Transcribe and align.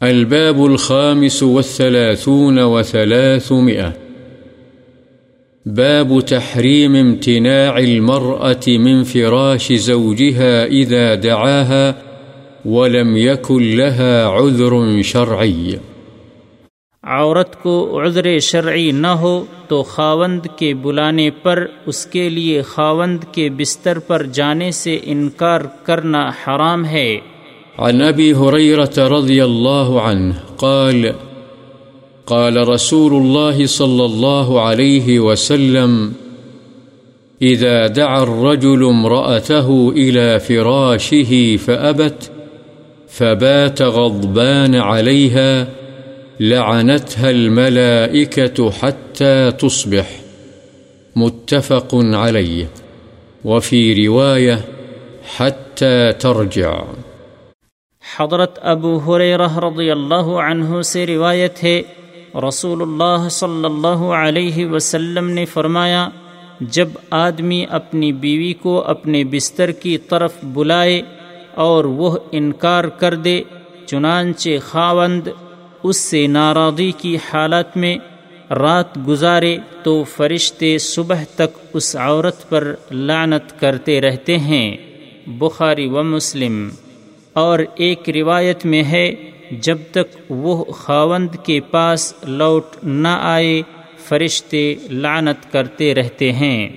الباب 0.00 0.64
الخامس 0.64 1.42
والثلاثون 1.42 2.58
وثلاثمئة 2.58 3.88
باب 5.66 6.20
تحريم 6.20 6.94
امتناع 6.94 7.78
المرأة 7.78 8.78
من 8.78 9.04
فراش 9.04 9.72
زوجها 9.72 10.66
إذا 10.66 11.14
دعاها 11.14 11.92
ولم 12.64 13.16
يكن 13.16 13.76
لها 13.76 14.26
عذر 14.26 15.02
شرعي. 15.02 15.72
عورت 17.02 17.62
کو 17.62 18.00
عذر 18.02 18.38
شرعی 18.38 18.90
نہ 18.90 19.06
ہو 19.06 19.44
تو 19.68 19.82
خاوند 19.82 20.46
کے 20.56 20.74
بلانے 20.74 21.30
پر، 21.30 21.66
اس 21.86 22.06
کے 22.06 22.28
لیے 22.28 22.62
خاوند 22.62 23.24
کے 23.32 23.48
بستر 23.50 23.98
پر 23.98 24.22
جانے 24.22 24.70
سے 24.70 24.98
انکار 25.02 25.60
کرنا 25.82 26.28
حرام 26.28 26.84
ہے۔ 26.84 27.18
عن 27.78 28.02
أبي 28.02 28.34
هريرة 28.34 28.94
رضي 28.98 29.44
الله 29.44 30.00
عنه 30.00 30.40
قال 30.58 31.14
قال 32.26 32.68
رسول 32.68 33.12
الله 33.12 33.66
صلى 33.66 34.04
الله 34.04 34.60
عليه 34.60 35.20
وسلم، 35.20 36.12
إذا 37.42 37.86
دعا 37.86 38.22
الرجل 38.22 38.84
امرأته 38.84 39.92
إلى 39.96 40.40
فراشه 40.40 41.56
فأبت، 41.56 42.30
فبات 43.08 43.82
غضبان 43.82 44.74
عليها، 44.74 45.68
لعنتها 46.40 47.30
الملائكة 47.30 48.70
حتى 48.70 49.50
تصبح. 49.50 50.20
متفق 51.16 51.88
عليه. 51.94 52.68
وفي 53.44 54.06
رواية، 54.06 54.64
حتى 55.36 56.12
ترجع. 56.12 56.84
حضرت 58.20 58.58
ابو 58.62 59.18
رضی 59.18 59.90
اللہ 59.90 60.28
عنہ 60.42 60.80
سے 60.82 61.06
روایت 61.06 61.62
ہے 61.64 61.82
رسول 62.48 62.82
اللہ 62.82 63.28
صلی 63.28 63.64
اللہ 63.64 64.02
علیہ 64.14 64.66
وسلم 64.66 65.28
نے 65.30 65.44
فرمایا، 65.44 66.08
جب 66.60 66.88
آدمی 67.10 67.64
اپنی 67.70 68.12
بیوی 68.12 68.52
کو 68.52 68.82
اپنے 68.86 69.24
بستر 69.24 69.70
کی 69.70 69.98
طرف 69.98 70.32
بلائے 70.44 71.02
اور 71.54 71.84
وہ 71.84 72.16
انکار 72.32 72.84
کر 72.84 73.14
دے، 73.14 73.42
چنانچہ 73.86 74.58
خاوند 74.64 75.28
اس 75.82 75.96
سے 75.96 76.26
ناراضی 76.26 76.90
کی 76.92 77.16
حالت 77.16 77.76
میں 77.76 77.96
رات 78.50 78.98
گزارے 79.08 79.56
تو 79.82 80.02
فرشتے 80.16 80.78
صبح 80.78 81.24
تک 81.34 81.58
اس 81.74 81.96
عورت 81.96 82.48
پر 82.48 82.74
لعنت 82.90 83.60
کرتے 83.60 84.00
رہتے 84.00 84.38
ہیں۔ 84.38 84.76
بخاری 85.26 85.86
و 85.86 86.02
مسلم 86.02 86.68
اور 87.38 87.58
ایک 87.74 88.10
روایت 88.10 88.64
میں 88.66 88.82
ہے، 88.82 89.10
جب 89.50 89.78
تک 89.92 90.16
وہ 90.28 90.64
خاوند 90.64 91.34
کے 91.44 91.60
پاس 91.60 92.12
لوٹ 92.26 92.64
نہ 92.82 93.16
آئے، 93.20 93.62
فرشتے 93.98 94.74
لعنت 94.90 95.52
کرتے 95.52 95.94
رہتے 95.94 96.32
ہیں۔ 96.32 96.68